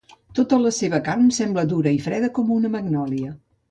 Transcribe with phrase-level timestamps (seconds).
[0.37, 3.37] Tota la seva carn sembla dura i freda com una magnòlia.